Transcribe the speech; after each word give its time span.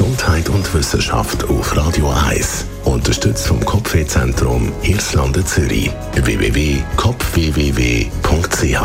Gesundheit 0.00 0.48
und 0.48 0.72
Wissenschaft 0.72 1.44
auf 1.44 1.76
Radio 1.76 2.08
1. 2.08 2.64
Unterstützt 2.84 3.46
vom 3.46 3.62
Kopfwehzentrum 3.62 4.72
Irlande 4.82 5.44
Zürich. 5.44 5.90
www.kopfwww.ch 6.14 8.80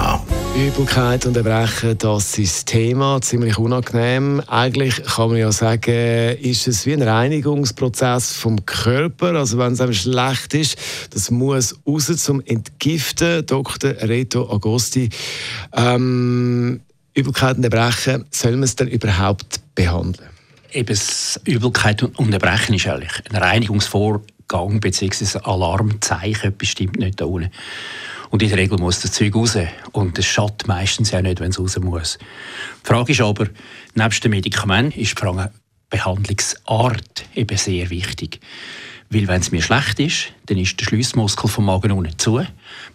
Übelkeit 0.58 1.26
und 1.26 1.38
Erbrechen, 1.38 1.98
das 1.98 2.38
ist 2.38 2.54
das 2.54 2.66
Thema. 2.66 3.22
Ziemlich 3.22 3.58
unangenehm. 3.58 4.42
Eigentlich 4.48 5.02
kann 5.06 5.30
man 5.30 5.38
ja 5.38 5.54
sagen, 5.54 6.38
ist 6.38 6.68
es 6.68 6.86
wie 6.86 6.92
ein 6.92 7.02
Reinigungsprozess 7.02 8.34
vom 8.34 8.66
Körper. 8.66 9.36
Also 9.36 9.58
wenn 9.58 9.72
es 9.72 9.80
einem 9.80 9.94
schlecht 9.94 10.54
ist, 10.54 10.78
das 11.12 11.32
muss 11.32 11.80
raus 11.88 12.12
zum 12.18 12.42
Entgiften. 12.42 13.46
Dr. 13.46 13.92
Reto 14.02 14.52
Agosti. 14.52 15.08
Ähm, 15.72 16.82
Übelkeit 17.14 17.56
und 17.56 17.64
Erbrechen, 17.64 18.26
soll 18.32 18.52
man 18.52 18.64
es 18.64 18.76
denn 18.76 18.90
überhaupt 18.90 19.62
behandeln? 19.76 20.35
Eben, 20.76 21.00
Übelkeit 21.46 22.04
und 22.04 22.34
Erbrechen 22.34 22.76
ist 22.76 22.86
eigentlich 22.86 23.14
ein 23.30 23.38
Reinigungsvorgang 23.38 24.82
bzw. 24.82 25.40
Alarmzeichen. 25.40 26.50
Etwas 26.50 26.68
stimmt 26.68 26.98
nicht 26.98 27.22
da 27.22 27.26
unten. 27.26 27.50
Und 28.30 28.44
in 28.44 28.50
der 28.50 28.58
Regel 28.58 28.78
muss 28.78 29.00
das 29.00 29.14
Zeug 29.14 29.36
raus. 29.36 29.58
Und 29.94 30.20
es 30.20 30.26
schadet 30.26 30.68
meistens 30.68 31.12
ja 31.12 31.22
nicht, 31.22 31.40
wenn 31.40 31.52
es 31.52 31.60
raus 31.60 31.80
muss. 31.80 32.18
Die 32.84 32.88
Frage 32.88 33.14
ist 33.14 33.22
aber, 33.22 33.48
nebst 33.94 34.22
dem 34.26 34.32
Medikament 34.32 34.98
ist 34.98 35.12
die 35.12 35.22
Frage 35.22 35.50
Behandlungsart 35.90 37.26
eben 37.36 37.58
sehr 37.58 37.90
wichtig. 37.90 38.42
Weil 39.10 39.28
wenn 39.28 39.42
es 39.42 39.52
mir 39.52 39.62
schlecht 39.62 40.00
ist, 40.00 40.34
dann 40.48 40.58
ist 40.58 40.80
der 40.80 40.86
Schliessmuskel 40.86 41.50
vom 41.50 41.66
Magen 41.66 41.92
unten 41.92 42.18
zu, 42.18 42.42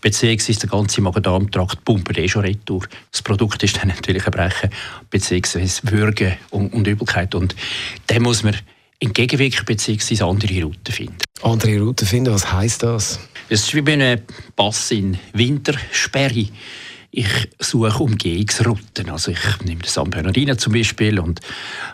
beziehungsweise 0.01 0.61
der 0.61 0.71
ganze 0.71 1.01
Magen-Darm-Trakt 1.01 1.85
pumpt 1.85 2.19
eh 2.19 2.29
schon 2.29 2.43
retour. 2.43 2.87
Das 3.13 3.23
Produkt 3.23 3.63
ist 3.63 3.77
dann 3.79 3.89
natürlich 3.95 4.27
ein 4.27 4.33
Brechen, 4.33 4.71
beziehungsweise 5.09 5.83
Würgen 5.85 6.37
und, 6.51 6.73
und 6.73 6.87
Übelkeit. 6.87 7.35
Und 7.35 7.55
dann 8.09 8.23
muss 8.23 8.43
man 8.43 8.57
entgegenwirken, 8.99 9.65
beziehungsweise 9.65 10.25
andere 10.25 10.63
Routen 10.63 10.93
finden. 10.93 11.19
Andere 11.43 11.81
Routen 11.81 12.07
finden, 12.07 12.35
was 12.35 12.53
heisst 12.53 12.83
das? 12.83 13.21
Es 13.49 13.63
ist 13.63 13.75
wie 13.75 13.81
bei 13.81 13.95
einem 13.95 14.21
Pass 14.57 14.91
in 14.91 15.19
Wintersperre. 15.33 16.49
Ich 17.13 17.49
suche 17.59 18.03
Umgehungsrouten. 18.03 19.11
Also 19.11 19.33
ich 19.33 19.41
nehme 19.65 19.83
das 19.83 19.95
San 19.95 20.11
Bernardino 20.11 20.55
zum 20.55 20.73
Beispiel 20.73 21.19
und, 21.19 21.41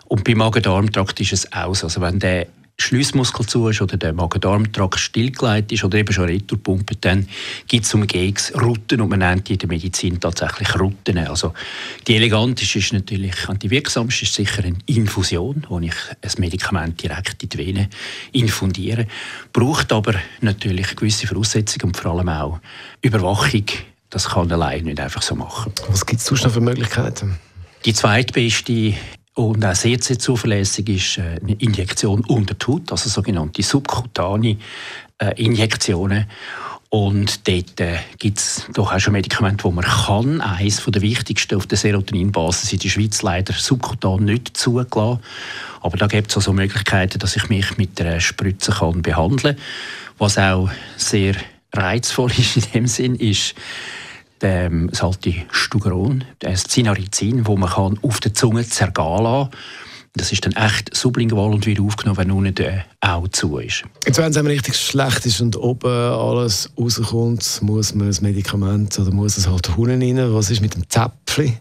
und 0.06 0.24
beim 0.24 0.38
Magen-Darm-Trakt 0.38 1.20
ist 1.20 1.32
es 1.32 1.52
aus. 1.52 1.84
Also 1.84 2.00
wenn 2.00 2.18
der 2.18 2.48
Schliessmuskel 2.86 3.46
zu 3.46 3.68
ist 3.68 3.82
oder 3.82 3.96
der 3.96 4.12
Magen-Darm-Trakt 4.12 5.00
stillgelegt 5.00 5.72
ist 5.72 5.84
oder 5.84 5.98
eben 5.98 6.12
schon 6.12 6.26
retourpumpt, 6.26 7.04
dann 7.04 7.28
gibt 7.66 7.84
es 7.84 7.94
Umgehungsrouten 7.94 9.00
und 9.00 9.08
man 9.08 9.18
nennt 9.18 9.48
die 9.48 9.54
in 9.54 9.58
der 9.58 9.68
Medizin 9.68 10.20
tatsächlich 10.20 10.78
Routen. 10.78 11.18
Also 11.18 11.52
die 12.06 12.16
eleganteste 12.16 12.78
ist 12.78 12.92
natürlich, 12.92 13.48
und 13.48 13.62
die 13.62 13.70
wirksamste 13.70 14.24
ist 14.24 14.34
sicher 14.34 14.64
eine 14.64 14.76
Infusion, 14.86 15.66
wo 15.68 15.80
ich 15.80 15.94
ein 16.22 16.30
Medikament 16.38 17.02
direkt 17.02 17.42
in 17.42 17.48
die 17.48 17.58
Vene 17.58 17.88
infundiere. 18.32 19.06
Braucht 19.52 19.92
aber 19.92 20.14
natürlich 20.40 20.94
gewisse 20.94 21.26
Voraussetzungen 21.26 21.86
und 21.86 21.96
vor 21.96 22.12
allem 22.12 22.28
auch 22.28 22.60
Überwachung. 23.02 23.64
Das 24.10 24.28
kann 24.28 24.50
allein 24.52 24.84
nicht 24.84 25.00
einfach 25.00 25.22
so 25.22 25.34
machen. 25.34 25.72
Was 25.88 26.06
gibt 26.06 26.20
es 26.20 26.26
sonst 26.26 26.44
noch 26.44 26.52
für 26.52 26.60
Möglichkeiten? 26.60 27.38
Die 27.84 27.92
zweitbeste 27.92 28.94
und 29.36 29.64
auch 29.64 29.74
sehr, 29.74 29.98
sehr 30.00 30.18
zuverlässig 30.18 30.88
ist 30.88 31.18
äh, 31.18 31.38
eine 31.42 31.56
Injektion 31.58 32.24
unter 32.24 32.54
die 32.54 32.66
Haut, 32.66 32.90
also 32.90 33.10
sogenannte 33.10 33.62
subkutane 33.62 34.56
äh, 35.18 35.44
Injektionen. 35.44 36.26
Und 36.88 37.46
dort 37.46 37.78
äh, 37.80 37.98
gibt 38.18 38.38
es 38.38 38.66
doch 38.72 38.94
auch 38.94 38.98
schon 38.98 39.12
Medikamente, 39.12 39.64
wo 39.64 39.70
man 39.70 39.84
kann. 39.84 40.40
Eines 40.40 40.82
der 40.82 41.02
wichtigsten 41.02 41.56
auf 41.56 41.66
der 41.66 41.76
Serotoninbasis 41.76 42.72
in 42.72 42.78
der 42.78 42.88
Schweiz 42.88 43.20
leider 43.20 43.52
subkutan 43.52 44.24
nicht 44.24 44.56
zugelassen. 44.56 45.20
Aber 45.82 45.98
da 45.98 46.06
gibt 46.06 46.30
es 46.30 46.36
also 46.36 46.54
Möglichkeiten, 46.54 47.18
dass 47.18 47.36
ich 47.36 47.50
mich 47.50 47.76
mit 47.76 48.00
einer 48.00 48.20
Spritze 48.20 48.72
kann 48.72 49.02
behandeln 49.02 49.56
kann. 49.56 49.64
Was 50.16 50.38
auch 50.38 50.70
sehr 50.96 51.34
reizvoll 51.74 52.30
ist 52.38 52.56
in 52.56 52.72
dem 52.72 52.86
Sinn, 52.86 53.16
ist, 53.16 53.54
Saltistugron, 54.40 56.24
das 56.40 56.64
Cinarizin, 56.64 57.44
das 57.44 57.56
man 57.56 57.70
kann 57.70 57.98
auf 58.02 58.20
der 58.20 58.34
Zunge 58.34 58.66
zergehen 58.68 59.22
lassen 59.22 59.50
das 60.16 60.32
ist 60.32 60.44
dann 60.44 60.52
echt 60.52 60.94
sublingual 60.96 61.52
und 61.52 61.66
wieder 61.66 61.82
aufgenommen, 61.82 62.16
wenn 62.18 62.30
unten 62.30 62.54
der 62.54 62.86
auch 63.00 63.28
zu 63.28 63.58
ist. 63.58 63.84
Jetzt, 64.06 64.18
wenn 64.18 64.30
es 64.30 64.36
einem 64.36 64.48
richtig 64.48 64.76
schlecht 64.76 65.26
ist 65.26 65.40
und 65.40 65.56
oben 65.56 65.90
alles 65.90 66.70
rauskommt, 66.78 67.60
muss 67.62 67.94
man 67.94 68.06
das 68.08 68.20
Medikament 68.20 68.98
oder 68.98 69.12
muss 69.12 69.36
es 69.36 69.46
halt 69.46 69.76
Hunden 69.76 70.02
rein. 70.02 70.34
Was 70.34 70.50
ist 70.50 70.62
mit 70.62 70.74
dem 70.74 70.88
Zäpfchen? 70.88 71.58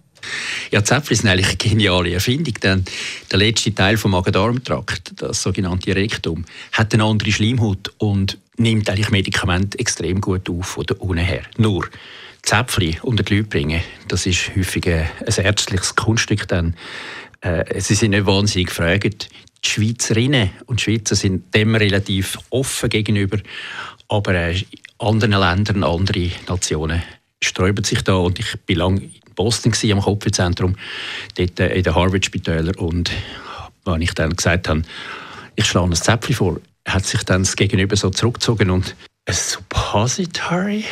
Ja, 0.72 0.84
Zäpfchen 0.84 1.18
sind 1.18 1.30
eigentlich 1.30 1.50
eine 1.50 1.58
geniale 1.58 2.14
Erfindung, 2.14 2.54
denn 2.64 2.86
der 3.32 3.40
letzte 3.40 3.76
Teil 3.76 3.98
vom 3.98 4.12
Magen-Darm-Trakt, 4.12 5.22
das 5.22 5.44
sogenannte 5.44 5.96
Rektum, 5.96 6.46
hat 6.72 6.94
eine 6.94 7.04
andere 7.04 7.32
Schleimhaut 7.32 7.94
und 7.98 8.38
nimmt 8.58 8.90
eigentlich 8.90 9.12
Medikamente 9.12 9.78
extrem 9.78 10.22
gut 10.22 10.50
auf 10.50 10.66
von 10.66 10.86
der 10.86 11.00
unten 11.02 11.24
her. 11.24 11.44
Nur, 11.58 11.86
Zäpfchen 12.46 12.98
unter 13.02 13.24
die 13.24 13.38
Leute 13.38 13.50
bringen, 13.50 13.82
das 14.08 14.26
ist 14.26 14.56
häufig 14.56 14.88
ein, 14.88 15.08
ärztliches 15.26 15.96
Kunststück. 15.96 16.48
Denn, 16.48 16.76
äh, 17.42 17.80
sie 17.82 17.96
sind 17.96 18.12
nicht 18.12 18.26
wahnsinnig 18.26 18.70
gefragt. 18.70 19.30
Die 19.64 19.70
Schweizerinnen 19.70 20.52
und 20.68 20.80
Schweizer 20.80 21.16
sind 21.16 21.54
dem 21.56 21.76
relativ 21.76 22.38
offen 22.52 22.90
gegenüber, 22.90 23.40
aber 24.08 24.36
äh, 24.36 24.62
anderen 25.00 25.32
Ländern, 25.32 25.84
andere 25.84 26.30
Nationen 26.48 27.02
sträuben 27.44 27.84
sich 27.84 28.04
da. 28.04 28.14
Und 28.14 28.40
ich 28.40 28.54
war 28.54 28.76
lange 28.76 29.02
in 29.02 29.12
Boston 29.36 29.74
am 29.92 30.02
Kopfzentrum, 30.02 30.76
dort 31.36 31.60
äh, 31.60 31.76
in 31.76 31.84
den 31.84 31.96
Harvard-Spitälern 31.96 32.76
und 32.76 33.12
wenn 33.86 34.02
ich 34.02 34.14
dann 34.14 34.36
gesagt 34.36 34.68
habe, 34.68 34.82
ich 35.56 35.66
schlage 35.66 35.90
ein 35.90 35.96
Zäpfchen 35.96 36.36
vor, 36.36 36.60
hat 36.88 37.06
sich 37.06 37.24
dann 37.24 37.44
das 37.44 37.56
Gegenüber 37.56 37.96
so 37.96 38.10
zurückgezogen 38.10 38.70
und 38.70 38.96
ein 39.26 39.34
Suppository? 39.34 40.86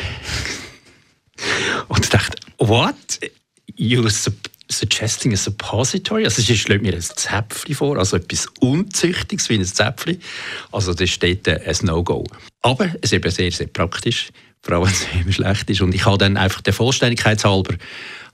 Und 1.88 2.12
dachte, 2.12 2.36
what? 2.58 2.94
You 3.76 4.08
suggesting 4.68 5.32
a 5.32 5.36
suppository? 5.36 6.24
Also 6.24 6.40
ich 6.40 6.60
schlägt 6.60 6.82
mir 6.82 6.94
ein 6.94 7.00
Zäpfchen 7.00 7.74
vor, 7.74 7.98
also 7.98 8.16
etwas 8.16 8.46
Unzüchtiges 8.60 9.48
wie 9.48 9.54
ein 9.54 9.64
Zäpfchen. 9.64 10.20
Also 10.72 10.94
das 10.94 11.10
steht 11.10 11.48
ein 11.48 11.76
No-Go. 11.82 12.24
Aber 12.62 12.86
es 13.00 13.10
ist 13.10 13.12
eben 13.12 13.30
sehr, 13.30 13.50
sehr 13.50 13.66
praktisch, 13.66 14.30
vor 14.62 14.74
allem 14.74 14.84
wenn 14.86 14.92
es 14.92 15.06
eben 15.20 15.32
schlecht 15.32 15.70
ist. 15.70 15.80
Und 15.80 15.94
ich 15.94 16.06
habe 16.06 16.18
dann 16.18 16.36
einfach 16.36 16.60
der 16.60 16.72
Vollständigkeit 16.72 17.44
halber 17.44 17.74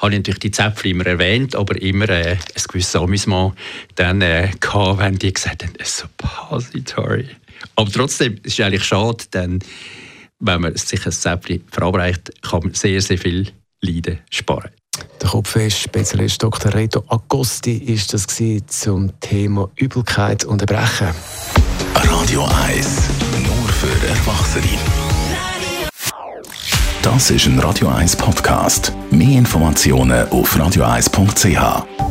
habe 0.01 0.13
ich 0.13 0.19
natürlich 0.19 0.41
die 0.41 0.51
Zäpfchen 0.51 0.93
immer 0.93 1.07
erwähnt, 1.07 1.55
aber 1.55 1.81
immer 1.81 2.09
äh, 2.09 2.33
ein 2.33 2.63
gewisses 2.69 2.97
Amüsement 2.97 3.55
dann 3.97 4.23
äh, 4.23 4.51
gehabt, 4.59 4.99
wenn 4.99 5.19
die 5.19 5.33
gesagt 5.33 5.63
haben, 5.63 5.75
a 5.79 5.85
suppository. 5.85 7.29
Aber 7.77 7.91
trotzdem, 7.91 8.41
es 8.43 8.55
ist 8.55 8.61
eigentlich 8.61 8.85
schade, 8.85 9.25
denn 9.35 9.59
wenn 10.41 10.63
man 10.63 10.77
sich 10.77 11.05
ein 11.07 11.13
Zäpfchen 11.13 11.65
verabreicht, 11.71 12.43
kann 12.43 12.61
man 12.65 12.75
sehr, 12.75 13.01
sehr 13.01 13.19
viel 13.19 13.53
Leiden 13.81 14.19
sparen. 14.31 14.71
Der 15.21 15.29
Kopfweh-Spezialist 15.29 16.43
Dr. 16.43 16.75
Reto 16.75 17.05
Agosti 17.09 17.77
ist 17.77 18.13
das 18.13 18.27
zum 18.67 19.19
Thema 19.21 19.71
Übelkeit 19.77 20.45
und 20.45 20.61
Erbrechen. 20.63 21.09
Radio 21.95 22.47
1, 22.67 23.09
nur 23.47 23.69
für 23.69 24.07
Erwachsene. 24.07 24.79
Das 27.03 27.31
ist 27.31 27.47
ein 27.47 27.59
Radio 27.59 27.89
1 27.89 28.17
Podcast. 28.17 28.93
Mehr 29.11 29.39
Informationen 29.39 30.29
auf 30.29 30.55
radio1.ch. 30.57 32.10